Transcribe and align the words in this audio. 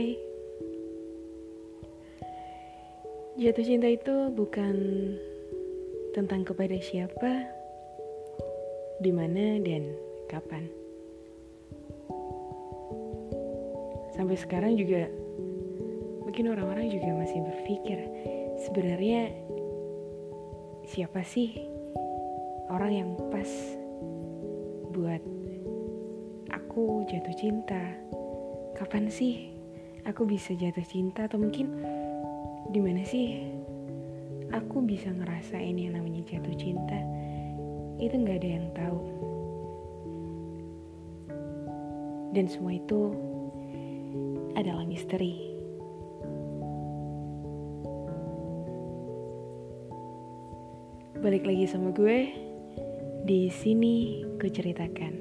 Hai 0.00 0.16
Jatuh 3.36 3.64
cinta 3.68 3.84
itu 3.84 4.32
bukan 4.32 4.76
tentang 6.16 6.40
kepada 6.40 6.72
siapa, 6.80 7.44
di 9.04 9.12
mana 9.12 9.60
dan 9.60 9.92
kapan. 10.24 10.72
Sampai 14.16 14.40
sekarang 14.40 14.80
juga 14.80 15.04
mungkin 16.24 16.48
orang-orang 16.48 16.88
juga 16.88 17.20
masih 17.20 17.44
berpikir 17.44 18.00
sebenarnya 18.64 19.36
siapa 20.88 21.20
sih 21.28 21.60
orang 22.72 23.04
yang 23.04 23.10
pas 23.28 23.52
buat 24.96 25.20
aku 26.48 27.04
jatuh 27.04 27.36
cinta? 27.36 27.84
Kapan 28.80 29.12
sih 29.12 29.59
aku 30.08 30.24
bisa 30.24 30.56
jatuh 30.56 30.84
cinta 30.84 31.28
atau 31.28 31.40
mungkin 31.40 31.82
di 32.70 32.80
mana 32.80 33.02
sih 33.02 33.50
aku 34.50 34.82
bisa 34.82 35.10
ngerasain 35.10 35.76
yang 35.76 35.98
namanya 35.98 36.22
jatuh 36.26 36.54
cinta? 36.56 37.00
Itu 38.00 38.14
nggak 38.16 38.38
ada 38.40 38.50
yang 38.50 38.66
tahu. 38.72 39.00
Dan 42.30 42.46
semua 42.46 42.78
itu 42.78 43.10
adalah 44.54 44.86
misteri. 44.86 45.50
Balik 51.20 51.44
lagi 51.44 51.68
sama 51.68 51.92
gue 51.92 52.32
di 53.28 53.52
sini 53.52 54.24
ku 54.40 54.48
ceritakan 54.48 55.20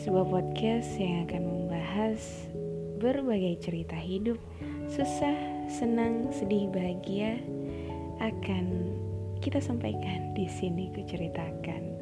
sebuah 0.00 0.24
podcast 0.32 0.96
yang 0.96 1.28
akan 1.28 1.42
membahas 1.44 2.48
berbagai 3.00 3.64
cerita 3.64 3.96
hidup, 3.96 4.36
susah, 4.92 5.64
senang, 5.72 6.28
sedih, 6.36 6.68
bahagia 6.68 7.40
akan 8.20 8.92
kita 9.40 9.56
sampaikan 9.56 10.36
di 10.36 10.44
sini 10.44 10.92
ku 10.92 11.00
ceritakan. 11.08 11.96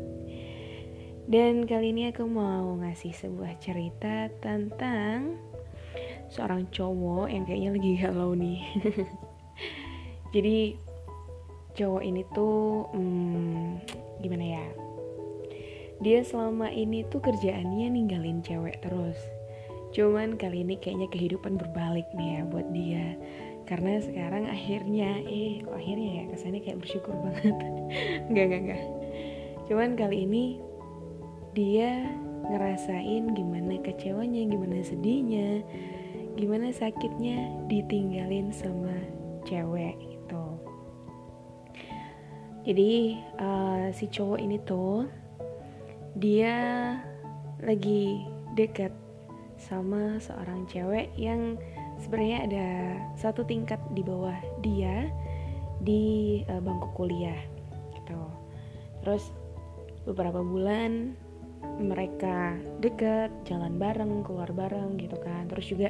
Dan 1.31 1.71
kali 1.71 1.95
ini 1.95 2.11
aku 2.11 2.27
mau 2.27 2.75
ngasih 2.83 3.15
sebuah 3.15 3.63
cerita 3.63 4.27
tentang 4.43 5.39
seorang 6.35 6.67
cowok 6.75 7.31
yang 7.31 7.47
kayaknya 7.47 7.71
lagi 7.79 7.93
galau 8.03 8.35
nih. 8.35 8.61
Jadi 10.35 10.75
cowok 11.79 12.03
ini 12.03 12.27
tuh 12.35 12.91
hmm, 12.91 13.87
gimana 14.19 14.45
ya? 14.59 14.67
Dia 16.03 16.27
selama 16.27 16.75
ini 16.75 17.07
tuh 17.07 17.23
kerjaannya 17.23 17.87
ninggalin 17.87 18.43
cewek 18.43 18.83
terus. 18.83 19.38
Cuman 19.93 20.37
kali 20.37 20.65
ini 20.65 20.77
kayaknya 20.77 21.09
kehidupan 21.09 21.57
berbalik 21.57 22.09
nih 22.13 22.39
ya 22.39 22.41
buat 22.49 22.69
dia. 22.73 23.17
Karena 23.69 24.01
sekarang 24.01 24.49
akhirnya, 24.49 25.21
eh 25.29 25.61
kok 25.61 25.77
akhirnya 25.77 26.09
ya 26.09 26.25
kesannya 26.33 26.61
kayak 26.65 26.81
bersyukur 26.81 27.13
banget. 27.21 27.57
enggak, 28.29 28.45
enggak, 28.49 28.61
enggak. 28.65 28.83
Cuman 29.69 29.91
kali 29.97 30.25
ini 30.25 30.45
dia 31.53 32.09
ngerasain 32.49 33.37
gimana 33.37 33.77
kecewanya, 33.85 34.43
gimana 34.49 34.81
sedihnya, 34.81 35.61
gimana 36.39 36.73
sakitnya 36.73 37.69
ditinggalin 37.69 38.49
sama 38.55 38.95
cewek 39.45 39.97
gitu. 40.01 40.45
Jadi 42.65 43.21
uh, 43.41 43.89
si 43.93 44.09
cowok 44.09 44.39
ini 44.41 44.57
tuh 44.65 45.09
dia 46.17 46.57
lagi 47.65 48.25
dekat 48.57 48.93
sama 49.69 50.17
seorang 50.19 50.65
cewek 50.67 51.13
yang 51.21 51.61
sebenarnya 52.01 52.39
ada 52.49 52.69
satu 53.21 53.45
tingkat 53.45 53.79
di 53.93 54.01
bawah 54.01 54.37
dia 54.65 55.13
di 55.85 56.41
uh, 56.49 56.59
bangku 56.59 56.89
kuliah 56.97 57.39
gitu. 57.95 58.19
Terus 59.05 59.31
beberapa 60.09 60.41
bulan 60.41 61.15
mereka 61.79 62.59
deket, 62.83 63.31
jalan 63.47 63.79
bareng, 63.79 64.25
keluar 64.27 64.51
bareng 64.51 64.99
gitu 64.99 65.19
kan. 65.21 65.47
Terus 65.53 65.67
juga 65.69 65.89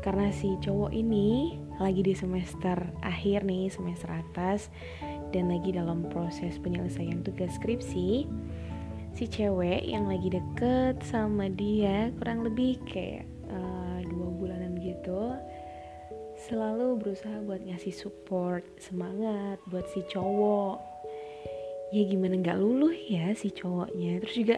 karena 0.00 0.32
si 0.32 0.56
cowok 0.64 0.90
ini 0.96 1.60
lagi 1.76 2.00
di 2.00 2.14
semester 2.16 2.78
akhir 3.04 3.44
nih, 3.44 3.68
semester 3.68 4.08
atas 4.10 4.72
dan 5.30 5.50
lagi 5.50 5.70
dalam 5.70 6.06
proses 6.10 6.58
penyelesaian 6.58 7.22
tugas 7.22 7.54
skripsi 7.58 8.26
si 9.20 9.28
cewek 9.28 9.84
yang 9.84 10.08
lagi 10.08 10.32
deket 10.32 10.96
sama 11.04 11.52
dia 11.52 12.08
kurang 12.16 12.40
lebih 12.40 12.80
kayak 12.88 13.28
uh, 13.52 14.00
dua 14.08 14.32
bulanan 14.32 14.80
gitu 14.80 15.36
selalu 16.48 16.96
berusaha 16.96 17.44
buat 17.44 17.60
ngasih 17.60 17.92
support 17.92 18.64
semangat 18.80 19.60
buat 19.68 19.84
si 19.92 20.00
cowok. 20.08 20.80
Ya 21.92 22.08
gimana 22.08 22.40
nggak 22.40 22.64
luluh 22.64 22.96
ya 22.96 23.36
si 23.36 23.52
cowoknya. 23.52 24.24
Terus 24.24 24.36
juga 24.40 24.56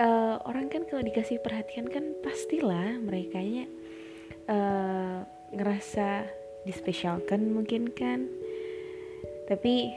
uh, 0.00 0.40
orang 0.48 0.72
kan 0.72 0.88
kalau 0.88 1.04
dikasih 1.04 1.44
perhatian 1.44 1.84
kan 1.92 2.16
pastilah 2.24 2.96
mereka 3.04 3.36
nya 3.36 3.68
uh, 4.48 5.28
ngerasa 5.52 6.24
dispesialkan 6.64 7.52
mungkin 7.52 7.92
kan. 7.92 8.32
Tapi 9.44 9.92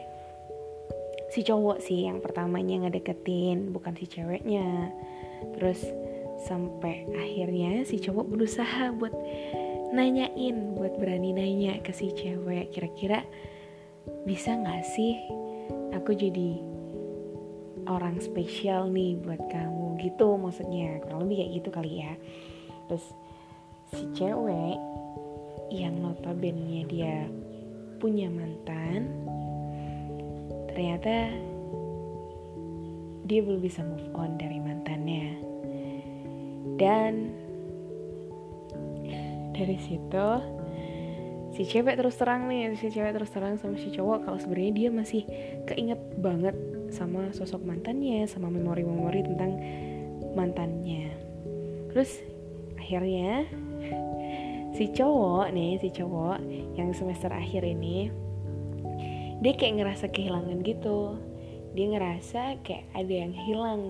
si 1.28 1.44
cowok 1.44 1.84
sih 1.84 2.08
yang 2.08 2.24
pertamanya 2.24 2.88
ngedeketin 2.88 3.76
bukan 3.76 3.94
si 4.00 4.08
ceweknya. 4.08 4.92
Terus 5.60 5.84
sampai 6.48 7.10
akhirnya 7.18 7.84
si 7.84 8.00
cowok 8.00 8.26
berusaha 8.30 8.94
buat 8.96 9.14
nanyain 9.92 10.76
buat 10.76 11.00
berani 11.00 11.34
nanya 11.34 11.80
ke 11.82 11.96
si 11.96 12.12
cewek 12.14 12.76
kira-kira 12.76 13.24
bisa 14.28 14.56
nggak 14.56 14.84
sih 14.84 15.16
aku 15.96 16.12
jadi 16.16 16.60
orang 17.88 18.20
spesial 18.20 18.92
nih 18.92 19.20
buat 19.20 19.42
kamu? 19.52 20.00
Gitu 20.04 20.28
maksudnya 20.38 21.00
kurang 21.04 21.28
lebih 21.28 21.44
kayak 21.44 21.52
gitu 21.64 21.70
kali 21.72 21.94
ya. 22.04 22.14
Terus 22.88 23.06
si 23.92 24.04
cewek 24.16 24.78
yang 25.72 26.00
notabene 26.00 26.88
dia 26.88 27.28
punya 28.00 28.30
mantan 28.32 29.10
ternyata 30.78 31.34
dia 33.26 33.42
belum 33.42 33.66
bisa 33.66 33.82
move 33.82 34.14
on 34.14 34.38
dari 34.38 34.62
mantannya. 34.62 35.42
Dan 36.78 37.34
dari 39.58 39.78
situ 39.82 40.28
si 41.58 41.66
cewek 41.66 41.98
terus 41.98 42.14
terang 42.22 42.46
nih 42.46 42.78
si 42.78 42.94
cewek 42.94 43.18
terus 43.18 43.34
terang 43.34 43.58
sama 43.58 43.74
si 43.82 43.90
cowok 43.90 44.30
kalau 44.30 44.38
sebenarnya 44.38 44.74
dia 44.78 44.90
masih 44.94 45.26
keinget 45.66 45.98
banget 46.22 46.54
sama 46.94 47.34
sosok 47.34 47.66
mantannya 47.66 48.30
sama 48.30 48.54
memori-memori 48.54 49.26
tentang 49.26 49.58
mantannya. 50.38 51.10
Terus 51.90 52.22
akhirnya 52.78 53.50
si 54.78 54.94
cowok 54.94 55.50
nih 55.58 55.82
si 55.82 55.90
cowok 55.90 56.38
yang 56.78 56.94
semester 56.94 57.34
akhir 57.34 57.66
ini 57.66 58.27
dia 59.42 59.54
kayak 59.54 59.84
ngerasa 59.84 60.06
kehilangan 60.10 60.66
gitu. 60.66 61.18
Dia 61.78 61.86
ngerasa 61.94 62.42
kayak 62.66 62.86
ada 62.98 63.14
yang 63.14 63.34
hilang. 63.34 63.84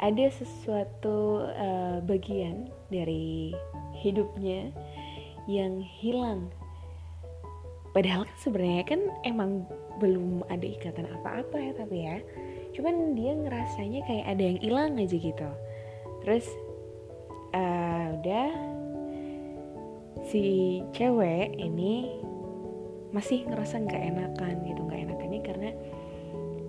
Ada 0.00 0.32
sesuatu 0.32 1.44
uh, 1.44 2.00
bagian 2.08 2.72
dari 2.88 3.52
hidupnya 4.00 4.72
yang 5.44 5.84
hilang. 6.00 6.48
Padahal 7.92 8.24
kan 8.24 8.38
sebenarnya 8.40 8.84
kan 8.86 9.00
emang 9.26 9.68
belum 10.00 10.46
ada 10.48 10.64
ikatan 10.64 11.10
apa-apa 11.20 11.56
ya 11.60 11.72
tapi 11.76 11.96
ya. 12.06 12.16
Cuman 12.72 13.12
dia 13.18 13.36
ngerasanya 13.36 14.00
kayak 14.08 14.26
ada 14.30 14.42
yang 14.42 14.58
hilang 14.62 14.92
aja 14.96 15.16
gitu. 15.20 15.50
Terus 16.24 16.46
uh, 17.52 18.16
udah 18.16 18.50
si 20.30 20.80
cewek 20.96 21.58
ini 21.60 22.22
masih 23.10 23.46
ngerasa 23.46 23.82
nggak 23.82 24.02
enakan 24.14 24.54
gitu 24.66 24.80
nggak 24.86 25.00
enakannya 25.10 25.40
karena 25.42 25.70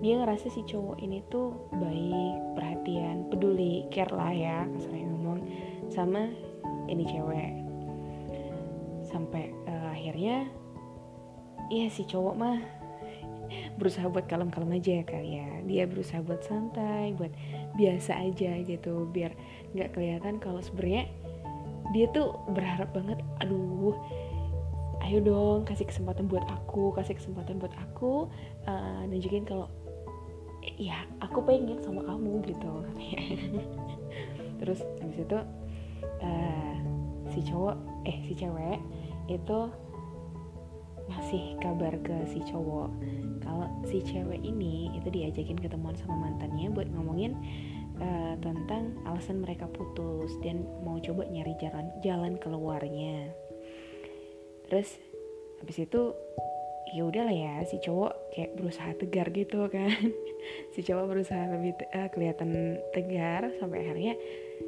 dia 0.02 0.18
ngerasa 0.18 0.50
si 0.50 0.66
cowok 0.66 0.98
ini 0.98 1.22
tuh 1.30 1.70
baik 1.78 2.58
perhatian 2.58 3.30
peduli 3.30 3.86
care 3.94 4.10
lah 4.10 4.34
ya 4.34 4.66
kasarnya 4.66 5.06
ngomong 5.06 5.40
sama 5.86 6.26
ini 6.90 7.06
cewek. 7.06 7.52
Sampai 9.06 9.54
uh, 9.70 9.94
akhirnya 9.94 10.50
iya 11.70 11.86
si 11.86 12.02
cowok 12.02 12.34
mah 12.34 12.58
berusaha 13.78 14.10
buat 14.10 14.26
kalem-kalem 14.26 14.82
aja 14.82 14.90
ya 14.98 15.04
kali 15.06 15.38
ya. 15.38 15.50
Dia 15.70 15.86
berusaha 15.86 16.18
buat 16.18 16.42
santai 16.42 17.14
buat 17.14 17.30
biasa 17.78 18.26
aja 18.26 18.58
gitu 18.66 19.06
biar 19.06 19.38
nggak 19.70 19.94
kelihatan 19.94 20.42
kalau 20.42 20.58
sebenarnya 20.58 21.06
dia 21.94 22.10
tuh 22.10 22.34
berharap 22.50 22.90
banget 22.90 23.20
aduh 23.38 23.94
ayo 25.12 25.20
dong 25.20 25.68
kasih 25.68 25.84
kesempatan 25.84 26.24
buat 26.24 26.40
aku 26.48 26.96
kasih 26.96 27.12
kesempatan 27.20 27.60
buat 27.60 27.76
aku 27.76 28.32
uh, 28.64 29.04
nunjukin 29.04 29.44
kalau 29.44 29.68
ya 30.80 31.04
aku 31.20 31.44
pengen 31.44 31.76
sama 31.84 32.00
kamu 32.00 32.40
gitu. 32.48 32.80
Terus 34.64 34.80
habis 35.04 35.20
itu 35.20 35.38
uh, 36.24 36.74
si 37.28 37.44
cowok 37.44 37.76
eh 38.08 38.24
si 38.24 38.32
cewek 38.32 38.80
itu 39.28 39.58
ngasih 41.12 41.60
kabar 41.60 41.92
ke 42.00 42.16
si 42.32 42.40
cowok 42.48 42.88
kalau 43.44 43.68
si 43.84 44.00
cewek 44.00 44.40
ini 44.40 44.96
itu 44.96 45.12
diajakin 45.12 45.60
ketemuan 45.60 45.92
sama 45.92 46.24
mantannya 46.24 46.72
buat 46.72 46.88
ngomongin 46.88 47.36
uh, 48.00 48.32
tentang 48.40 48.96
alasan 49.04 49.44
mereka 49.44 49.68
putus 49.76 50.40
dan 50.40 50.64
mau 50.80 50.96
coba 51.04 51.28
nyari 51.28 51.52
jalan 51.60 51.92
jalan 52.00 52.40
keluarnya 52.40 53.28
terus 54.72 54.96
habis 55.60 55.84
itu 55.84 56.16
ya 56.92 57.04
udahlah 57.08 57.32
ya 57.32 57.60
si 57.68 57.76
cowok 57.80 58.32
kayak 58.32 58.56
berusaha 58.56 58.92
tegar 58.96 59.28
gitu 59.32 59.68
kan. 59.68 59.92
Si 60.74 60.82
cowok 60.82 61.14
berusaha 61.14 61.54
lebih 61.54 61.78
uh, 61.94 62.10
kelihatan 62.10 62.74
tegar 62.90 63.46
sampai 63.62 63.86
akhirnya 63.86 64.18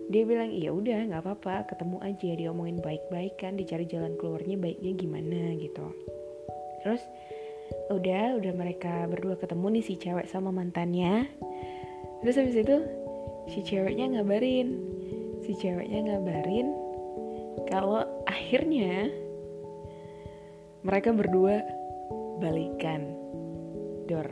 dia 0.07 0.23
bilang 0.23 0.55
iya 0.55 0.71
udah 0.71 1.11
nggak 1.11 1.19
apa-apa 1.27 1.67
ketemu 1.67 1.99
aja. 1.99 2.31
Dia 2.39 2.49
omongin 2.55 2.79
baik-baik 2.79 3.35
kan 3.43 3.59
dicari 3.59 3.83
jalan 3.91 4.15
keluarnya 4.15 4.55
baiknya 4.55 4.95
gimana 4.95 5.59
gitu. 5.59 5.83
Terus 6.87 7.03
udah 7.91 8.39
udah 8.39 8.53
mereka 8.55 9.03
berdua 9.11 9.35
ketemu 9.35 9.81
nih 9.81 9.85
si 9.85 9.95
cewek 9.99 10.31
sama 10.31 10.55
mantannya. 10.55 11.27
Terus 12.23 12.39
habis 12.39 12.55
itu 12.55 12.77
si 13.51 13.59
ceweknya 13.67 14.15
ngabarin. 14.15 14.79
Si 15.43 15.59
ceweknya 15.59 16.07
ngabarin 16.07 16.71
kalau 17.67 18.07
akhirnya 18.31 19.11
mereka 20.85 21.17
berdua 21.17 21.65
balikan. 22.45 23.17
Dor 24.05 24.29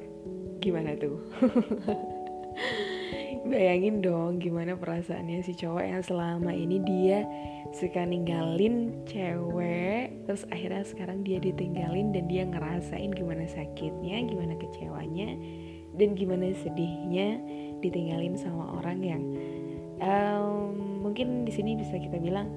gimana 0.61 0.93
tuh? 1.01 1.17
Bayangin 3.49 4.05
dong 4.05 4.39
gimana 4.39 4.79
perasaannya 4.79 5.43
si 5.43 5.57
cowok 5.59 5.83
yang 5.83 6.03
selama 6.05 6.55
ini 6.55 6.79
dia 6.85 7.27
suka 7.75 8.07
ninggalin 8.07 9.03
cewek 9.09 10.13
terus 10.29 10.47
akhirnya 10.53 10.85
sekarang 10.87 11.27
dia 11.27 11.43
ditinggalin 11.43 12.15
dan 12.15 12.31
dia 12.31 12.47
ngerasain 12.47 13.11
gimana 13.11 13.49
sakitnya 13.49 14.29
gimana 14.29 14.55
kecewanya 14.61 15.35
dan 15.97 16.15
gimana 16.15 16.53
sedihnya 16.55 17.41
ditinggalin 17.81 18.39
sama 18.39 18.79
orang 18.79 19.01
yang 19.03 19.23
um, 20.05 21.03
mungkin 21.03 21.49
di 21.49 21.51
sini 21.51 21.75
bisa 21.75 21.97
kita 21.97 22.21
bilang 22.21 22.53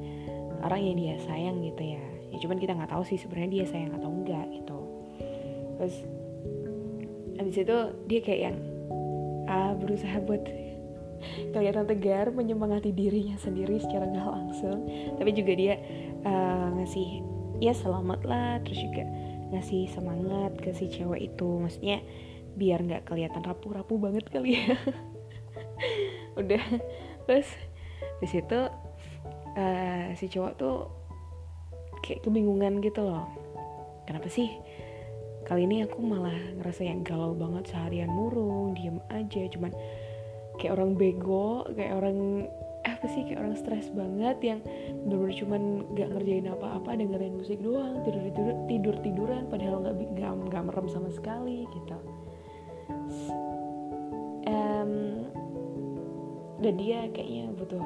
orang 0.61 0.85
yang 0.85 0.95
dia 0.99 1.15
sayang 1.25 1.63
gitu 1.63 1.97
ya 1.97 2.14
ya 2.35 2.37
cuman 2.43 2.59
kita 2.59 2.75
nggak 2.75 2.91
tahu 2.91 3.03
sih 3.07 3.15
sebenarnya 3.15 3.63
dia 3.63 3.65
sayang 3.71 3.95
atau 3.95 4.11
enggak 4.11 4.45
gitu. 4.51 4.79
Terus 5.79 5.95
habis 7.39 7.55
itu 7.55 7.77
dia 8.11 8.19
kayak 8.19 8.41
yang 8.51 8.57
uh, 9.47 9.73
berusaha 9.79 10.19
buat 10.19 10.43
kelihatan 11.55 11.87
tegar 11.87 12.35
menyemangati 12.35 12.91
dirinya 12.91 13.39
sendiri 13.39 13.79
secara 13.79 14.11
nggak 14.11 14.27
langsung. 14.27 14.83
Tapi 15.15 15.31
juga 15.31 15.55
dia 15.55 15.79
uh, 16.27 16.75
ngasih 16.75 17.23
ya 17.63 17.71
selamat 17.71 18.27
lah. 18.27 18.59
Terus 18.67 18.79
juga 18.83 19.03
ngasih 19.55 19.87
semangat 19.95 20.59
ke 20.59 20.75
si 20.75 20.91
cewek 20.91 21.31
itu. 21.31 21.49
Maksudnya 21.63 22.03
biar 22.59 22.83
nggak 22.83 23.07
kelihatan 23.07 23.47
rapuh-rapuh 23.47 23.95
banget 23.95 24.27
kali 24.27 24.59
ya. 24.59 24.75
Udah. 26.39 26.63
Terus 27.31 27.47
di 28.19 28.27
situ 28.27 28.59
uh, 29.55 30.05
si 30.19 30.27
cowok 30.27 30.53
tuh 30.59 31.04
kayak 32.05 32.21
kebingungan 32.21 32.85
gitu 32.85 33.01
loh. 33.01 33.25
Kenapa 34.05 34.29
sih? 34.29 34.53
Kali 35.45 35.65
ini 35.65 35.81
aku 35.81 35.97
malah 36.01 36.37
ngerasa 36.61 36.85
yang 36.85 37.01
galau 37.01 37.33
banget 37.33 37.73
seharian 37.73 38.13
murung 38.13 38.77
diem 38.77 39.01
aja. 39.09 39.49
Cuman 39.49 39.73
kayak 40.61 40.77
orang 40.77 40.93
bego 40.93 41.65
kayak 41.73 41.97
orang 41.97 42.45
apa 42.85 43.05
sih 43.09 43.25
kayak 43.25 43.41
orang 43.41 43.57
stres 43.57 43.89
banget 43.97 44.37
yang 44.45 44.59
bener-bener 45.03 45.33
cuman 45.41 45.61
gak 45.97 46.09
ngerjain 46.13 46.47
apa-apa 46.53 46.93
dengerin 46.93 47.33
musik 47.33 47.57
doang 47.57 48.05
tidur 48.05 48.21
tidur 48.29 48.47
tidur 48.69 48.95
tiduran 49.01 49.43
padahal 49.49 49.81
nggak 49.81 49.95
nggak 50.13 50.31
nggak 50.53 50.63
merem 50.69 50.87
sama 50.87 51.09
sekali 51.09 51.65
gitu. 51.73 51.97
Um, 54.45 54.93
dan 56.61 56.73
dia 56.77 57.09
kayaknya 57.09 57.49
butuh 57.57 57.81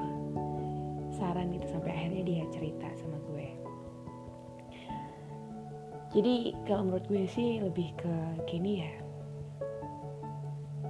saran 1.15 1.51
gitu 1.55 1.67
sampai 1.71 1.91
akhirnya 1.95 2.23
dia 2.27 2.43
cerita 2.51 2.87
sama 2.99 3.18
jadi 6.09 6.57
kalau 6.65 6.89
menurut 6.89 7.05
gue 7.05 7.29
sih 7.29 7.61
lebih 7.61 7.93
ke 7.93 8.13
gini 8.49 8.81
ya. 8.81 8.93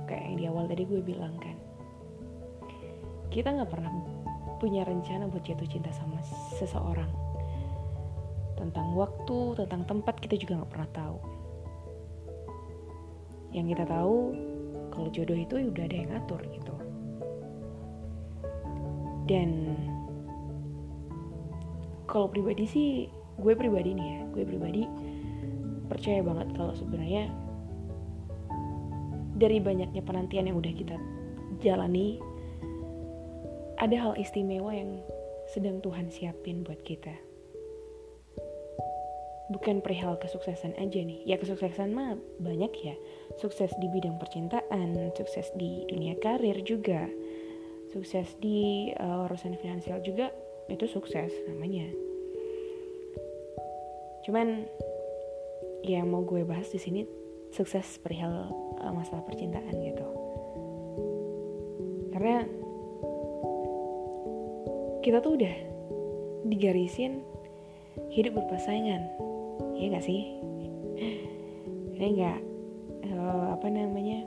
Kayak 0.07 0.23
yang 0.31 0.35
di 0.39 0.45
awal 0.47 0.63
tadi 0.71 0.87
gue 0.87 1.03
bilang 1.03 1.35
kan. 1.43 1.59
Kita 3.27 3.51
nggak 3.51 3.67
pernah 3.67 3.91
punya 4.63 4.87
rencana 4.87 5.27
buat 5.27 5.43
jatuh 5.43 5.67
cinta 5.67 5.91
sama 5.91 6.23
seseorang. 6.55 7.11
Tentang 8.55 8.95
waktu 8.95 9.59
tentang 9.59 9.83
tempat 9.83 10.15
kita 10.23 10.39
juga 10.39 10.63
nggak 10.63 10.71
pernah 10.71 10.89
tahu. 10.95 11.17
Yang 13.51 13.65
kita 13.75 13.83
tahu 13.91 14.17
kalau 14.87 15.07
jodoh 15.11 15.35
itu 15.35 15.53
ya 15.59 15.67
udah 15.67 15.83
ada 15.83 15.95
yang 15.99 16.09
ngatur 16.15 16.41
gitu. 16.47 16.75
Dan 19.27 19.49
kalau 22.07 22.31
pribadi 22.31 22.63
sih 22.65 22.89
gue 23.39 23.53
pribadi 23.55 23.95
nih 23.95 24.07
ya 24.07 24.19
gue 24.35 24.43
pribadi 24.43 24.83
percaya 25.99 26.23
banget 26.23 26.47
kalau 26.55 26.71
sebenarnya 26.79 27.27
dari 29.35 29.59
banyaknya 29.59 29.99
penantian 29.99 30.47
yang 30.47 30.55
udah 30.55 30.71
kita 30.71 30.95
jalani 31.59 32.23
ada 33.83 33.95
hal 33.99 34.15
istimewa 34.15 34.71
yang 34.71 35.03
sedang 35.51 35.83
Tuhan 35.83 36.07
siapin 36.07 36.63
buat 36.63 36.79
kita. 36.87 37.11
Bukan 39.49 39.81
perihal 39.81 40.15
kesuksesan 40.21 40.77
aja 40.77 40.99
nih. 41.03 41.25
Ya 41.25 41.35
kesuksesan 41.35 41.91
mah 41.91 42.15
banyak 42.37 42.69
ya. 42.79 42.95
Sukses 43.41 43.73
di 43.81 43.87
bidang 43.91 44.21
percintaan 44.21 44.93
sukses 45.17 45.51
di 45.57 45.83
dunia 45.89 46.15
karir 46.21 46.63
juga. 46.63 47.09
Sukses 47.89 48.39
di 48.39 48.93
uh, 48.95 49.25
urusan 49.25 49.57
finansial 49.57 49.99
juga 50.05 50.29
itu 50.69 50.85
sukses 50.85 51.33
namanya. 51.49 51.89
Cuman 54.27 54.69
yang 55.83 56.11
mau 56.11 56.23
gue 56.27 56.43
bahas 56.43 56.67
di 56.69 56.79
sini 56.79 57.01
sukses 57.49 57.97
perihal 58.03 58.51
uh, 58.81 58.93
masalah 58.93 59.25
percintaan 59.25 59.75
gitu. 59.79 60.07
Karena 62.13 62.43
kita 64.99 65.23
tuh 65.23 65.39
udah 65.39 65.55
digarisin 66.45 67.23
hidup 68.11 68.37
berpasangan 68.37 69.01
ya 69.79 69.85
gak 69.91 70.05
sih? 70.05 70.39
Ini 71.99 72.07
nggak 72.15 72.39
uh, 73.11 73.45
apa 73.59 73.67
namanya 73.67 74.23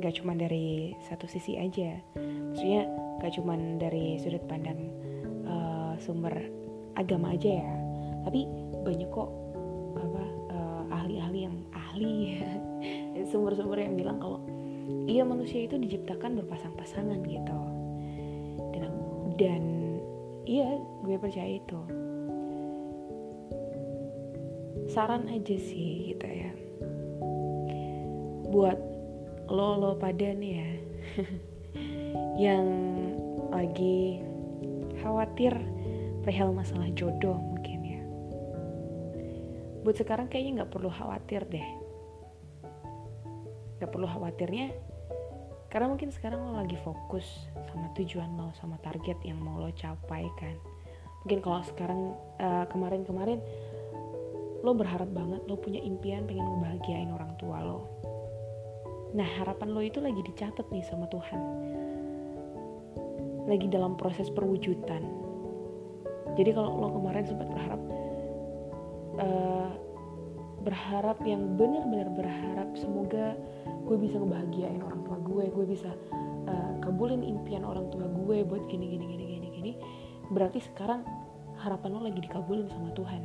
nggak 0.00 0.16
cuma 0.16 0.32
dari 0.32 0.96
satu 1.04 1.28
sisi 1.28 1.60
aja. 1.60 2.00
Maksudnya 2.16 2.88
nggak 3.20 3.32
cuma 3.36 3.54
dari 3.76 4.16
sudut 4.16 4.40
pandang 4.48 4.80
uh, 5.44 5.92
sumber 6.00 6.32
agama 6.96 7.36
aja 7.36 7.60
ya. 7.60 7.72
Tapi 8.24 8.48
banyak 8.80 9.08
kok 9.12 9.41
ahli-ahli 10.92 11.38
yang 11.48 11.56
ahli. 11.74 12.38
Sumber-sumber 13.30 13.82
yang 13.82 13.98
bilang 13.98 14.18
kalau 14.22 14.38
iya 15.10 15.26
manusia 15.26 15.66
itu 15.66 15.78
diciptakan 15.78 16.38
berpasang-pasangan 16.42 17.20
gitu. 17.26 17.60
Dan 18.76 18.92
dan 19.40 19.62
iya 20.46 20.78
gue 21.02 21.16
percaya 21.18 21.58
itu. 21.58 21.80
Saran 24.92 25.26
aja 25.26 25.56
sih 25.56 26.14
gitu 26.14 26.26
ya. 26.26 26.52
Buat 28.52 28.78
lo 29.52 29.76
lo 29.76 29.92
pada 29.98 30.32
nih 30.32 30.52
ya 30.54 30.70
yang 32.48 32.66
lagi 33.52 34.22
khawatir 35.04 35.52
perihal 36.24 36.54
masalah 36.56 36.88
jodoh 36.96 37.36
buat 39.82 39.98
sekarang 39.98 40.30
kayaknya 40.30 40.62
nggak 40.62 40.72
perlu 40.72 40.90
khawatir 40.90 41.42
deh. 41.50 41.66
Nggak 43.82 43.90
perlu 43.90 44.06
khawatirnya 44.06 44.70
karena 45.72 45.88
mungkin 45.88 46.12
sekarang 46.12 46.38
lo 46.44 46.60
lagi 46.60 46.76
fokus 46.84 47.48
sama 47.72 47.88
tujuan 47.96 48.36
lo 48.36 48.52
sama 48.60 48.76
target 48.84 49.16
yang 49.24 49.40
mau 49.40 49.56
lo 49.56 49.72
capai 49.72 50.28
kan. 50.36 50.54
Mungkin 51.24 51.40
kalau 51.40 51.64
sekarang 51.64 52.00
uh, 52.44 52.68
kemarin-kemarin 52.68 53.40
lo 54.62 54.76
berharap 54.76 55.08
banget 55.10 55.40
lo 55.48 55.56
punya 55.56 55.80
impian 55.80 56.28
pengen 56.28 56.44
ngebahagiain 56.44 57.10
orang 57.10 57.32
tua 57.40 57.64
lo. 57.64 57.88
Nah 59.16 59.24
harapan 59.40 59.72
lo 59.72 59.80
itu 59.80 59.98
lagi 59.98 60.20
dicatat 60.20 60.68
nih 60.68 60.84
sama 60.84 61.08
Tuhan. 61.08 61.40
Lagi 63.48 63.66
dalam 63.72 63.96
proses 63.96 64.28
perwujudan. 64.28 65.02
Jadi 66.36 66.52
kalau 66.52 66.84
lo 66.84 66.88
kemarin 67.00 67.24
sempat 67.24 67.48
berharap 67.48 67.80
uh, 69.22 69.70
berharap 70.62 71.18
yang 71.26 71.58
benar-benar 71.58 72.10
berharap 72.14 72.68
semoga 72.78 73.34
gue 73.86 73.96
bisa 73.98 74.18
ngebahagiain 74.18 74.78
orang 74.78 75.02
tua 75.02 75.18
gue 75.18 75.44
gue 75.50 75.66
bisa 75.66 75.90
uh, 76.46 76.72
kabulin 76.78 77.22
impian 77.26 77.66
orang 77.66 77.90
tua 77.90 78.06
gue 78.06 78.46
buat 78.46 78.62
gini 78.70 78.94
gini 78.94 79.04
gini 79.06 79.24
gini 79.26 79.48
gini. 79.50 79.72
Berarti 80.30 80.62
sekarang 80.62 81.02
harapan 81.58 81.90
lo 81.98 82.00
lagi 82.06 82.20
dikabulin 82.22 82.70
sama 82.70 82.90
Tuhan. 82.94 83.22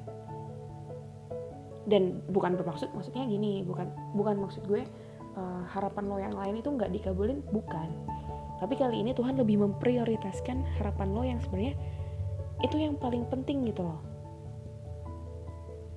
Dan 1.87 2.19
bukan 2.27 2.59
bermaksud 2.59 2.91
maksudnya 2.91 3.23
gini 3.29 3.63
bukan 3.63 3.87
bukan 4.11 4.35
maksud 4.43 4.65
gue 4.67 4.83
uh, 5.39 5.63
harapan 5.71 6.03
lo 6.09 6.17
yang 6.19 6.35
lain 6.35 6.59
itu 6.59 6.69
nggak 6.73 6.91
dikabulin 6.91 7.39
bukan. 7.53 7.89
Tapi 8.57 8.73
kali 8.73 9.05
ini 9.05 9.13
Tuhan 9.13 9.37
lebih 9.37 9.61
memprioritaskan 9.61 10.81
harapan 10.81 11.07
lo 11.13 11.21
yang 11.21 11.37
sebenarnya 11.37 11.77
itu 12.65 12.81
yang 12.81 12.97
paling 12.97 13.21
penting 13.29 13.69
gitu 13.69 13.85
loh 13.85 14.01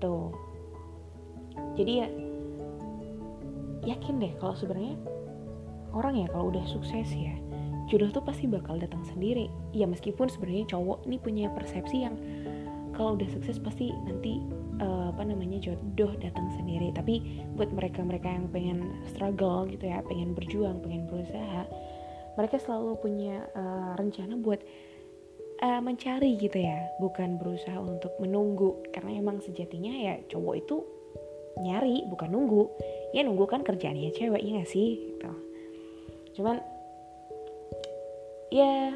tuh 0.00 0.34
jadi 1.76 1.92
ya 2.04 2.08
yakin 3.94 4.20
deh 4.20 4.32
kalau 4.40 4.52
sebenarnya 4.58 4.96
orang 5.96 6.24
ya 6.24 6.26
kalau 6.32 6.52
udah 6.52 6.64
sukses 6.68 7.08
ya 7.14 7.36
jodoh 7.90 8.14
tuh 8.14 8.22
pasti 8.22 8.46
bakal 8.46 8.78
datang 8.78 9.02
sendiri. 9.02 9.50
Ya 9.74 9.84
meskipun 9.90 10.30
sebenarnya 10.30 10.70
cowok 10.70 11.10
ini 11.10 11.18
punya 11.18 11.46
persepsi 11.50 12.06
yang 12.06 12.14
kalau 12.94 13.18
udah 13.18 13.26
sukses 13.34 13.58
pasti 13.58 13.90
nanti 14.06 14.38
uh, 14.78 15.10
apa 15.10 15.26
namanya 15.26 15.58
jodoh 15.58 16.14
datang 16.22 16.46
sendiri. 16.54 16.94
Tapi 16.94 17.42
buat 17.58 17.74
mereka 17.74 18.06
mereka 18.06 18.30
yang 18.30 18.46
pengen 18.54 18.94
struggle 19.10 19.66
gitu 19.66 19.90
ya 19.90 20.06
pengen 20.06 20.38
berjuang 20.38 20.78
pengen 20.80 21.10
berusaha 21.10 21.66
mereka 22.38 22.62
selalu 22.62 22.94
punya 23.02 23.42
uh, 23.58 23.98
rencana 23.98 24.38
buat 24.38 24.62
uh, 25.60 25.80
mencari 25.84 26.36
gitu 26.40 26.58
ya 26.60 26.88
bukan 26.98 27.36
berusaha 27.36 27.76
untuk 27.78 28.16
menunggu. 28.18 28.80
Karena 28.90 29.20
emang 29.20 29.44
sejatinya 29.44 29.92
ya 29.92 30.14
cowok 30.28 30.54
itu 30.56 30.76
nyari 31.60 32.08
bukan 32.08 32.32
nunggu. 32.32 32.64
Ya 33.12 33.22
nunggu 33.22 33.44
kan 33.46 33.62
kerjaannya 33.62 34.12
cewek 34.16 34.40
ya 34.40 34.50
gak 34.60 34.70
sih? 34.70 35.14
Gitu. 35.14 35.30
Cuman 36.40 36.58
ya 38.50 38.94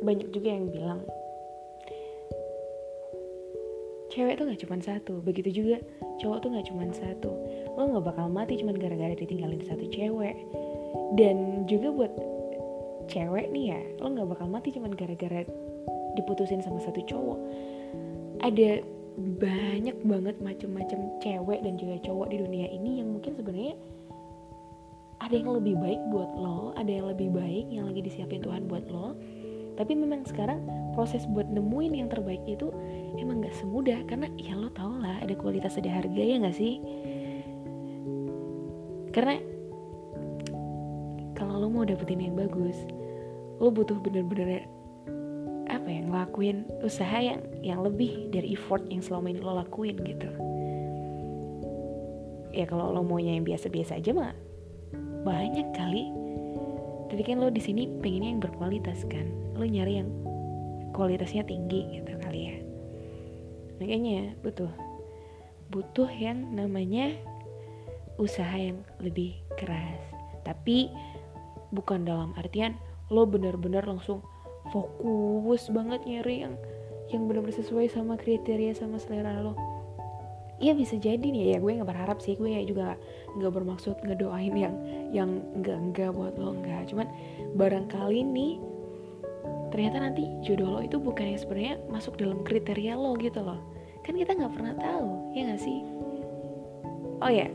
banyak 0.00 0.28
juga 0.32 0.48
yang 0.48 0.70
bilang 0.70 1.00
cewek 4.14 4.38
tuh 4.38 4.48
gak 4.48 4.60
cuma 4.62 4.76
satu. 4.80 5.20
Begitu 5.20 5.62
juga 5.62 5.76
cowok 6.22 6.38
tuh 6.40 6.48
gak 6.54 6.66
cuma 6.70 6.84
satu. 6.94 7.30
Lo 7.74 7.82
gak 7.98 8.06
bakal 8.14 8.30
mati 8.30 8.62
cuma 8.62 8.72
gara-gara 8.72 9.12
ditinggalin 9.12 9.60
satu 9.66 9.84
cewek. 9.90 10.36
Dan 11.18 11.68
juga 11.68 11.92
buat 11.92 12.12
cewek 13.08 13.50
nih 13.50 13.74
ya 13.74 13.80
lo 14.02 14.12
gak 14.12 14.28
bakal 14.36 14.46
mati 14.50 14.74
cuma 14.74 14.90
gara-gara 14.92 15.42
diputusin 16.16 16.64
sama 16.64 16.80
satu 16.80 17.00
cowok. 17.04 17.38
Ada 18.44 18.84
banyak 19.16 19.96
banget 20.04 20.36
macam-macam 20.44 21.00
cewek 21.24 21.64
dan 21.64 21.80
juga 21.80 21.96
cowok 22.04 22.28
di 22.28 22.36
dunia 22.36 22.68
ini 22.68 23.00
yang 23.00 23.16
mungkin 23.16 23.32
sebenarnya 23.32 23.74
ada 25.24 25.32
yang 25.32 25.56
lebih 25.56 25.74
baik 25.80 26.00
buat 26.12 26.30
lo 26.36 26.76
ada 26.76 26.92
yang 26.92 27.08
lebih 27.08 27.32
baik 27.32 27.66
yang 27.72 27.88
lagi 27.88 28.04
disiapin 28.04 28.44
Tuhan 28.44 28.68
buat 28.68 28.84
lo. 28.92 29.16
Tapi 29.76 29.92
memang 29.92 30.24
sekarang 30.24 30.64
proses 30.96 31.28
buat 31.28 31.44
nemuin 31.52 31.92
yang 32.00 32.08
terbaik 32.08 32.40
itu 32.48 32.72
emang 33.20 33.44
gak 33.44 33.56
semudah 33.60 34.00
karena 34.08 34.28
ya 34.40 34.56
lo 34.56 34.72
tau 34.72 34.96
lah 34.96 35.20
ada 35.20 35.36
kualitas 35.36 35.76
ada 35.76 35.88
harga 35.92 36.16
ya 36.20 36.36
gak 36.40 36.56
sih? 36.56 36.80
Karena 39.12 39.40
lo 41.56 41.72
mau 41.72 41.84
dapetin 41.88 42.20
yang 42.20 42.36
bagus 42.36 42.76
lo 43.60 43.72
butuh 43.72 43.96
bener-bener 44.00 44.68
apa 45.66 45.88
ya 45.90 46.00
ngelakuin 46.06 46.66
usaha 46.86 47.18
yang 47.18 47.42
yang 47.60 47.80
lebih 47.82 48.30
dari 48.30 48.54
effort 48.54 48.86
yang 48.86 49.02
selama 49.02 49.34
ini 49.34 49.40
lo 49.42 49.58
lakuin 49.58 49.98
gitu. 50.06 50.30
Ya 52.54 52.64
kalau 52.64 52.94
lo 52.94 53.02
maunya 53.02 53.36
yang 53.36 53.44
biasa-biasa 53.44 53.98
aja 53.98 54.10
mah 54.14 54.32
banyak 55.26 55.66
kali. 55.74 56.08
Tapi 57.10 57.22
kan 57.22 57.42
lo 57.42 57.50
di 57.50 57.62
sini 57.62 57.90
pengennya 57.98 58.38
yang 58.38 58.42
berkualitas 58.42 59.02
kan. 59.10 59.26
Lo 59.58 59.66
nyari 59.66 60.00
yang 60.00 60.10
kualitasnya 60.94 61.42
tinggi 61.44 62.00
gitu 62.00 62.14
kali 62.22 62.40
ya. 62.50 62.56
Makanya 63.82 64.38
butuh 64.40 64.70
butuh 65.74 66.08
yang 66.14 66.54
namanya 66.54 67.10
usaha 68.16 68.54
yang 68.54 68.80
lebih 69.02 69.34
keras. 69.58 69.98
Tapi 70.46 70.88
bukan 71.74 72.06
dalam 72.06 72.30
artian 72.38 72.78
lo 73.10 73.22
bener-bener 73.26 73.86
langsung 73.86 74.22
fokus 74.74 75.70
banget 75.70 76.02
nyari 76.02 76.42
yang 76.42 76.54
yang 77.14 77.30
benar-benar 77.30 77.54
sesuai 77.54 77.86
sama 77.86 78.18
kriteria 78.18 78.74
sama 78.74 78.98
selera 78.98 79.38
lo. 79.38 79.54
Iya 80.58 80.72
bisa 80.74 80.98
jadi 80.98 81.22
nih. 81.22 81.54
Ya 81.54 81.58
gue 81.62 81.78
nggak 81.78 81.86
berharap 81.86 82.18
sih. 82.18 82.34
Gue 82.34 82.50
juga 82.66 82.98
nggak 83.38 83.52
bermaksud 83.52 83.94
ngedoain 84.02 84.54
yang 84.56 84.74
yang 85.14 85.30
enggak 85.54 85.78
enggak 85.78 86.10
buat 86.10 86.34
lo 86.34 86.58
enggak. 86.58 86.90
Cuman 86.90 87.06
barangkali 87.54 88.26
nih 88.26 88.54
ternyata 89.70 90.02
nanti 90.02 90.24
jodoh 90.42 90.78
lo 90.78 90.80
itu 90.82 90.98
bukan 90.98 91.36
yang 91.36 91.40
sebenarnya 91.40 91.74
masuk 91.92 92.18
dalam 92.18 92.42
kriteria 92.42 92.98
lo 92.98 93.14
gitu 93.22 93.38
loh. 93.38 93.62
Kan 94.02 94.18
kita 94.18 94.34
nggak 94.34 94.50
pernah 94.50 94.74
tahu 94.74 95.30
ya 95.36 95.46
nggak 95.46 95.62
sih? 95.62 95.78
Oh 97.22 97.30
ya 97.30 97.46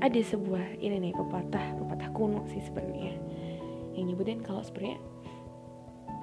ada 0.00 0.20
sebuah 0.20 0.80
ini 0.80 0.96
nih 1.08 1.12
pepatah 1.12 1.76
pepatah 1.76 2.10
kuno 2.16 2.42
sih 2.48 2.62
sebenarnya 2.64 3.20
yang 3.94 4.12
nyebutin 4.12 4.40
kalau 4.44 4.62
sebenarnya 4.62 4.98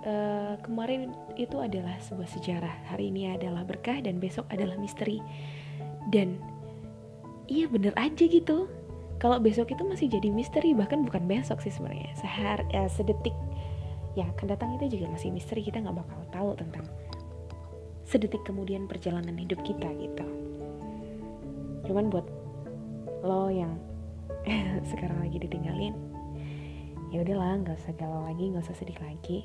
uh, 0.07 0.55
kemarin 0.63 1.15
itu 1.35 1.57
adalah 1.59 1.99
sebuah 2.03 2.29
sejarah. 2.31 2.75
Hari 2.93 3.11
ini 3.11 3.33
adalah 3.33 3.67
berkah 3.67 3.99
dan 3.99 4.21
besok 4.21 4.47
adalah 4.53 4.79
misteri. 4.79 5.19
Dan 6.07 6.39
iya 7.51 7.67
bener 7.67 7.91
aja 7.99 8.23
gitu. 8.27 8.71
Kalau 9.17 9.41
besok 9.41 9.73
itu 9.73 9.81
masih 9.81 10.13
jadi 10.13 10.29
misteri 10.29 10.77
bahkan 10.77 11.01
bukan 11.01 11.25
besok 11.25 11.59
sih 11.59 11.73
sebenarnya. 11.73 12.13
Sehar 12.15 12.63
eh, 12.71 12.89
sedetik. 12.91 13.33
Yang 14.17 14.33
akan 14.37 14.47
datang 14.49 14.69
itu 14.77 14.97
juga 14.97 15.13
masih 15.13 15.29
misteri. 15.33 15.65
Kita 15.65 15.81
nggak 15.81 15.97
bakal 15.97 16.19
tahu 16.33 16.49
tentang 16.57 16.85
sedetik 18.07 18.41
kemudian 18.47 18.87
perjalanan 18.87 19.35
hidup 19.35 19.59
kita 19.67 19.89
gitu. 19.99 20.25
Cuman 21.89 22.07
buat 22.07 22.25
lo 23.25 23.49
yang 23.51 23.75
sekarang 24.93 25.19
lagi 25.19 25.41
ditinggalin 25.41 26.06
ya 27.13 27.23
udahlah 27.23 27.63
nggak 27.63 27.77
usah 27.79 27.93
galau 27.95 28.23
lagi 28.27 28.51
nggak 28.51 28.63
usah 28.63 28.77
sedih 28.77 28.99
lagi. 28.99 29.43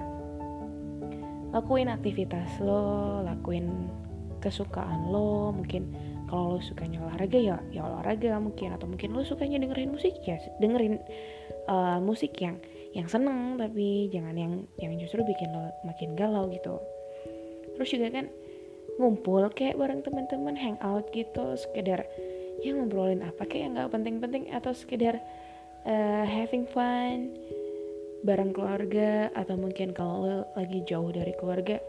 Lakuin 1.53 1.93
aktivitas 1.93 2.49
lo 2.65 3.21
lakuin 3.23 3.91
kesukaan 4.43 5.13
lo 5.13 5.55
mungkin 5.55 5.95
kalau 6.27 6.57
lo 6.57 6.61
sukanya 6.65 7.05
olahraga 7.05 7.39
ya 7.39 7.57
ya 7.71 7.85
olahraga 7.87 8.41
mungkin. 8.43 8.75
Atau 8.75 8.89
mungkin 8.91 9.15
lo 9.15 9.23
sukanya 9.23 9.63
dengerin 9.63 9.93
musik 9.93 10.17
ya 10.25 10.41
dengerin 10.59 10.99
uh, 11.71 12.03
musik 12.03 12.35
yang 12.41 12.59
yang 12.93 13.09
seneng 13.09 13.57
tapi 13.57 14.09
jangan 14.13 14.37
yang 14.37 14.53
yang 14.81 14.93
justru 15.01 15.23
bikin 15.23 15.53
lo 15.53 15.71
makin 15.87 16.17
galau 16.19 16.49
gitu. 16.51 16.81
Terus 17.79 17.89
juga 17.89 18.09
kan 18.13 18.27
ngumpul 19.01 19.49
kayak 19.57 19.81
bareng 19.81 20.05
teman-teman 20.05 20.57
hangout 20.59 21.09
gitu 21.17 21.57
sekedar 21.57 22.05
ya 22.61 22.77
ngobrolin 22.77 23.25
apa 23.25 23.49
kayak 23.49 23.63
yang 23.69 23.73
nggak 23.75 23.91
penting-penting 23.91 24.45
atau 24.53 24.73
sekedar 24.77 25.19
uh, 25.87 26.25
having 26.27 26.67
fun 26.71 27.35
bareng 28.23 28.55
keluarga 28.55 29.35
atau 29.35 29.59
mungkin 29.59 29.91
kalau 29.91 30.23
lo 30.23 30.39
lagi 30.55 30.87
jauh 30.87 31.11
dari 31.11 31.35
keluarga 31.35 31.83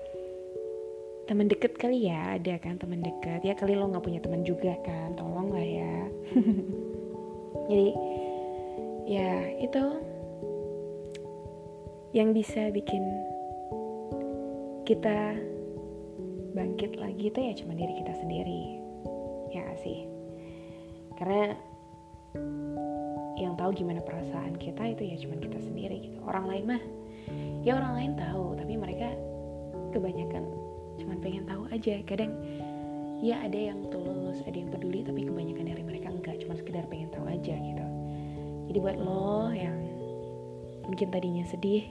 teman 1.23 1.47
deket 1.47 1.79
kali 1.79 2.11
ya 2.11 2.35
ada 2.35 2.59
kan 2.59 2.75
teman 2.75 2.99
deket. 2.99 3.39
Ya 3.47 3.55
kali 3.55 3.79
lo 3.79 3.87
nggak 3.87 4.03
punya 4.03 4.19
teman 4.19 4.43
juga 4.43 4.75
kan 4.83 5.15
tolong 5.15 5.55
lah 5.55 5.63
ya. 5.63 5.95
Jadi 7.71 7.89
ya 9.07 9.31
itu 9.59 9.83
yang 12.13 12.35
bisa 12.35 12.69
bikin 12.69 13.03
kita 14.83 15.39
bangkit 16.53 16.99
lagi 16.99 17.31
itu 17.31 17.39
ya 17.39 17.53
cuma 17.55 17.71
diri 17.71 17.93
kita 18.03 18.13
sendiri. 18.19 18.63
Ya 19.55 19.63
sih? 19.79 20.03
Karena 21.15 21.55
yang 23.37 23.57
tahu 23.57 23.73
gimana 23.73 23.99
perasaan 24.01 24.57
kita 24.61 24.93
itu 24.93 25.03
ya 25.09 25.15
cuma 25.17 25.35
kita 25.41 25.57
sendiri 25.57 26.09
gitu. 26.09 26.17
Orang 26.25 26.45
lain 26.45 26.69
mah 26.69 26.81
ya 27.65 27.79
orang 27.79 27.93
lain 27.97 28.11
tahu 28.19 28.53
tapi 28.59 28.73
mereka 28.77 29.09
kebanyakan 29.95 30.43
cuman 31.01 31.17
pengen 31.21 31.43
tahu 31.49 31.65
aja. 31.73 31.97
Kadang 32.05 32.31
ya 33.23 33.41
ada 33.41 33.57
yang 33.57 33.89
tulus 33.89 34.43
ada 34.45 34.53
yang 34.53 34.69
peduli 34.69 35.01
tapi 35.01 35.25
kebanyakan 35.25 35.65
dari 35.65 35.83
mereka 35.83 36.07
enggak 36.13 36.37
cuma 36.45 36.53
sekedar 36.53 36.85
pengen 36.91 37.09
tahu 37.09 37.25
aja 37.25 37.55
gitu. 37.57 37.85
Jadi 38.69 38.77
buat 38.79 38.97
lo 39.01 39.49
yang 39.53 39.77
mungkin 40.85 41.09
tadinya 41.09 41.45
sedih 41.47 41.87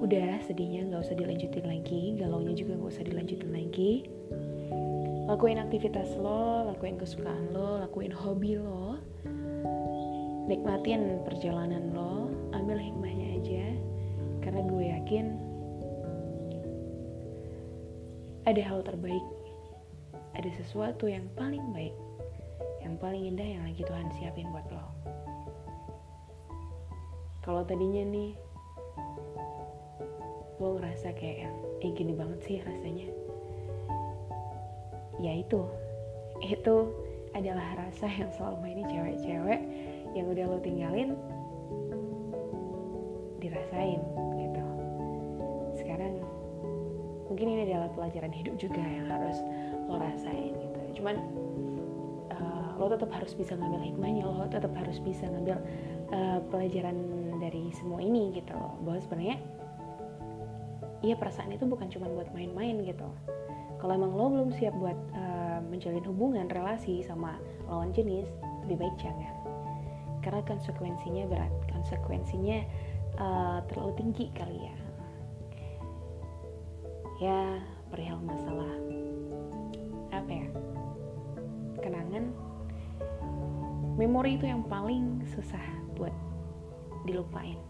udah 0.00 0.42
sedihnya 0.44 0.84
nggak 0.90 1.00
usah 1.00 1.16
dilanjutin 1.16 1.64
lagi 1.64 2.18
galaunya 2.18 2.54
juga 2.56 2.76
nggak 2.76 2.92
usah 2.92 3.04
dilanjutin 3.04 3.50
lagi. 3.52 3.92
Lakuin 5.24 5.56
aktivitas 5.56 6.20
lo 6.20 6.68
lakuin 6.68 7.00
kesukaan 7.00 7.52
lo 7.52 7.80
lakuin 7.80 8.12
hobi 8.12 8.60
lo 8.60 9.00
nikmatin 10.44 11.24
perjalanan 11.24 11.92
lo 11.96 12.28
ambil 12.52 12.76
hikmahnya 12.76 13.40
aja. 13.40 13.64
Karena 14.44 14.60
gue 14.68 14.84
yakin 14.84 15.26
ada 18.44 18.62
hal 18.64 18.84
terbaik. 18.84 19.24
Ada 20.34 20.50
sesuatu 20.58 21.06
yang 21.06 21.30
paling 21.38 21.62
baik 21.70 21.94
yang 22.84 23.00
paling 23.00 23.24
indah 23.24 23.48
yang 23.48 23.64
lagi 23.64 23.80
Tuhan 23.80 24.12
siapin 24.20 24.52
buat 24.52 24.68
lo. 24.68 24.84
Kalau 27.40 27.64
tadinya 27.64 28.04
nih 28.04 28.36
lo 30.60 30.76
ngerasa 30.76 31.16
kayak 31.16 31.48
yang 31.48 31.56
eh 31.80 31.90
gini 31.96 32.12
banget 32.12 32.40
sih 32.44 32.56
rasanya. 32.60 33.08
Ya 35.24 35.32
itu. 35.32 35.64
Itu 36.44 36.92
adalah 37.32 37.80
rasa 37.80 38.06
yang 38.06 38.30
selama 38.36 38.68
ini 38.68 38.84
cewek-cewek 38.84 39.60
yang 40.14 40.30
udah 40.30 40.44
lo 40.46 40.58
tinggalin 40.62 41.18
dirasain 43.42 44.00
gitu. 44.40 44.64
Sekarang 45.76 46.22
mungkin 47.28 47.46
ini 47.50 47.68
adalah 47.68 47.90
pelajaran 47.92 48.32
hidup 48.32 48.54
juga 48.56 48.80
yang 48.80 49.10
harus 49.10 49.42
lo 49.90 50.00
rasain 50.00 50.54
gitu. 50.54 51.02
Cuman 51.02 51.20
uh, 52.32 52.78
lo 52.80 52.86
tetap 52.88 53.10
harus 53.12 53.34
bisa 53.36 53.58
ngambil 53.58 53.84
hikmahnya 53.84 54.24
lo 54.24 54.46
tetap 54.48 54.72
harus 54.78 54.96
bisa 55.02 55.28
ngambil 55.28 55.60
uh, 56.14 56.40
pelajaran 56.48 56.96
dari 57.42 57.68
semua 57.76 58.00
ini 58.00 58.32
gitu 58.32 58.54
loh. 58.56 58.78
Bahwa 58.86 59.02
sebenarnya 59.02 59.36
iya 61.04 61.18
perasaan 61.18 61.52
itu 61.52 61.68
bukan 61.68 61.92
cuma 61.92 62.08
buat 62.08 62.30
main-main 62.32 62.80
gitu. 62.86 63.10
Kalau 63.82 63.92
emang 63.92 64.16
lo 64.16 64.32
belum 64.32 64.50
siap 64.56 64.72
buat 64.80 64.96
uh, 65.12 65.60
menjalin 65.68 66.06
hubungan 66.08 66.48
relasi 66.48 67.04
sama 67.04 67.36
lawan 67.68 67.92
jenis 67.92 68.24
lebih 68.64 68.80
baik 68.80 68.96
jangan 68.96 69.43
karena 70.24 70.40
konsekuensinya 70.48 71.28
berat. 71.28 71.52
Konsekuensinya 71.68 72.58
uh, 73.20 73.58
terlalu 73.68 73.92
tinggi 74.00 74.26
kali 74.32 74.56
ya. 74.56 74.76
Ya 77.20 77.40
perihal 77.92 78.18
masalah 78.24 78.72
apa 80.16 80.30
ya? 80.32 80.48
Kenangan. 81.84 82.32
Memori 84.00 84.40
itu 84.40 84.48
yang 84.48 84.64
paling 84.64 85.22
susah 85.36 85.62
buat 85.94 86.10
dilupain. 87.04 87.60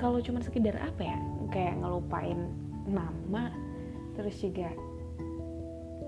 Kalau 0.00 0.18
cuma 0.24 0.40
sekedar 0.40 0.74
apa 0.80 1.02
ya? 1.04 1.18
Kayak 1.52 1.78
ngelupain 1.84 2.50
nama 2.88 3.52
terus 4.18 4.36
juga 4.42 4.70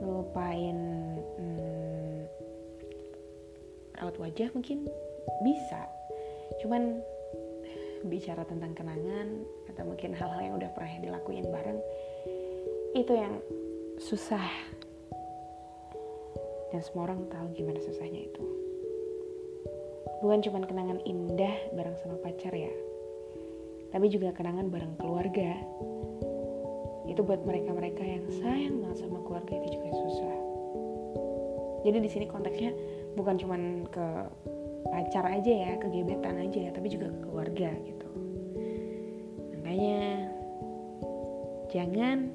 ngelupain 0.02 1.05
raut 4.00 4.16
wajah 4.20 4.48
mungkin 4.52 4.86
bisa. 5.42 5.88
Cuman 6.62 7.00
bicara 8.06 8.46
tentang 8.46 8.76
kenangan 8.76 9.42
atau 9.72 9.82
mungkin 9.82 10.14
hal-hal 10.14 10.40
yang 10.40 10.54
udah 10.60 10.70
pernah 10.76 11.00
dilakuin 11.02 11.48
bareng 11.50 11.80
itu 12.94 13.12
yang 13.12 13.34
susah. 13.98 14.46
Dan 16.70 16.80
semua 16.82 17.08
orang 17.10 17.24
tahu 17.32 17.56
gimana 17.56 17.80
susahnya 17.82 18.26
itu. 18.26 18.44
Bukan 20.20 20.40
cuma 20.44 20.64
kenangan 20.64 21.00
indah 21.04 21.54
bareng 21.76 21.96
sama 22.00 22.16
pacar 22.20 22.52
ya 22.52 22.72
tapi 23.96 24.12
juga 24.12 24.28
kenangan 24.34 24.68
bareng 24.68 24.94
keluarga. 25.00 25.56
Itu 27.08 27.22
buat 27.22 27.46
mereka-mereka 27.46 28.02
yang 28.02 28.24
sayang 28.42 28.84
banget 28.84 29.08
sama 29.08 29.24
keluarga 29.24 29.56
itu 29.56 29.78
juga 29.78 29.88
susah. 29.88 30.36
Jadi 31.86 31.98
di 32.02 32.10
sini 32.10 32.26
konteksnya 32.26 32.76
bukan 33.16 33.34
cuma 33.40 33.56
ke 33.88 34.06
pacar 34.92 35.24
aja 35.26 35.52
ya 35.52 35.72
ke 35.80 35.88
gebetan 35.90 36.36
aja 36.38 36.58
ya 36.68 36.70
tapi 36.70 36.92
juga 36.92 37.10
ke 37.10 37.18
keluarga 37.26 37.70
gitu. 37.82 38.08
Makanya 39.56 40.30
jangan 41.72 42.30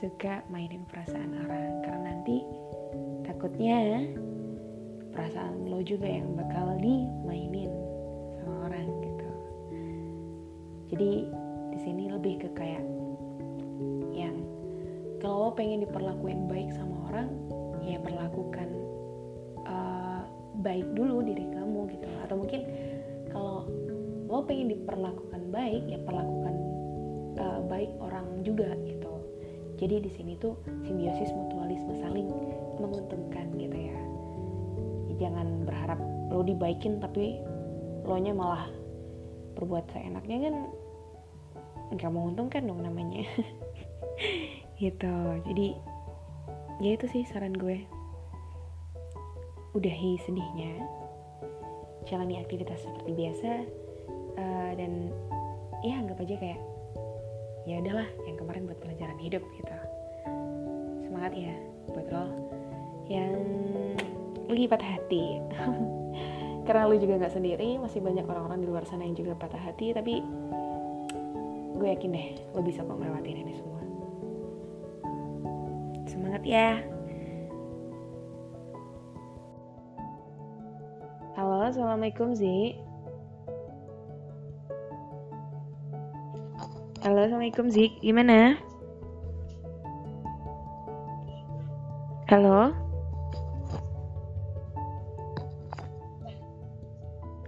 suka 0.00 0.40
mainin 0.48 0.82
perasaan 0.88 1.30
orang 1.44 1.84
karena 1.84 2.00
nanti 2.16 2.36
takutnya 3.28 4.08
perasaan 5.12 5.68
lo 5.68 5.84
juga 5.84 6.08
yang 6.08 6.32
bakal 6.34 6.80
dimainin 6.80 7.70
sama 8.40 8.72
orang 8.72 8.88
gitu. 9.04 9.30
Jadi 10.96 11.12
di 11.72 11.78
sini 11.78 12.08
lebih 12.08 12.42
ke 12.42 12.48
kayak 12.56 12.84
yang 14.16 14.40
kalau 15.20 15.48
lo 15.48 15.50
pengen 15.54 15.84
diperlakuin 15.84 16.48
baik 16.48 16.72
sama 16.74 16.96
orang 17.12 17.28
ya 17.84 18.00
perlakukan 18.00 18.81
baik 20.62 20.86
dulu 20.94 21.20
diri 21.26 21.44
kamu 21.50 21.90
gitu. 21.92 22.08
Atau 22.24 22.38
mungkin 22.38 22.62
kalau 23.34 23.66
lo 24.30 24.40
pengen 24.48 24.72
diperlakukan 24.72 25.42
baik 25.52 25.84
ya 25.90 25.98
perlakukan 26.06 26.54
uh, 27.36 27.60
baik 27.68 27.90
orang 28.00 28.40
juga 28.46 28.72
gitu. 28.86 29.12
Jadi 29.82 30.06
di 30.06 30.10
sini 30.14 30.32
tuh 30.38 30.56
simbiosis 30.86 31.34
mutualisme 31.34 31.92
saling 31.98 32.30
menguntungkan 32.78 33.50
gitu 33.58 33.76
ya. 33.76 33.98
Jangan 35.20 35.66
berharap 35.66 35.98
lo 36.32 36.40
dibaikin 36.46 37.02
tapi 37.02 37.42
lo 38.06 38.16
nya 38.18 38.32
malah 38.32 38.70
berbuat 39.58 39.84
seenaknya 39.92 40.48
kan 40.48 40.54
nggak 41.92 42.12
menguntungkan 42.14 42.64
dong 42.64 42.80
namanya. 42.80 43.26
Gitu. 44.82 45.14
Jadi 45.46 45.78
ya 46.82 46.90
itu 46.98 47.06
sih 47.06 47.22
saran 47.22 47.54
gue 47.54 47.86
udahi 49.72 50.20
sedihnya 50.28 50.84
jalani 52.04 52.40
aktivitas 52.44 52.84
seperti 52.84 53.10
biasa 53.16 53.52
uh, 54.36 54.72
dan 54.76 55.08
ya 55.80 55.96
anggap 55.96 56.20
aja 56.20 56.36
kayak 56.36 56.60
ya 57.64 57.78
udahlah 57.78 58.08
yang 58.26 58.36
kemarin 58.36 58.62
buat 58.66 58.78
pelajaran 58.82 59.18
hidup 59.22 59.42
gitu. 59.54 59.74
Semangat 61.08 61.32
ya 61.32 61.54
buat 61.94 62.06
lo 62.10 62.24
yang 63.06 63.32
lagi 64.50 64.66
patah 64.68 64.90
hati. 64.98 65.24
Karena 66.66 66.86
lu 66.86 66.94
juga 67.00 67.18
nggak 67.18 67.34
sendiri 67.34 67.78
masih 67.80 67.98
banyak 68.04 68.26
orang-orang 68.26 68.62
di 68.62 68.68
luar 68.70 68.84
sana 68.86 69.02
yang 69.02 69.18
juga 69.18 69.34
patah 69.34 69.58
hati 69.58 69.90
tapi 69.94 70.22
gue 71.74 71.88
yakin 71.90 72.14
deh 72.14 72.28
lo 72.54 72.62
bisa 72.62 72.84
kok 72.84 72.98
melewati 72.98 73.30
ini 73.30 73.54
semua. 73.56 73.82
Semangat 76.06 76.42
ya 76.44 76.91
assalamualaikum 81.72 82.36
Zi. 82.36 82.76
Halo 87.00 87.24
assalamualaikum 87.24 87.72
Zi. 87.72 87.96
Gimana? 88.04 88.60
Halo? 92.28 92.76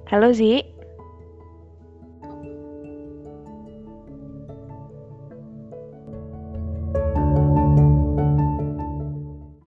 Halo 0.08 0.32
Zi. 0.32 0.73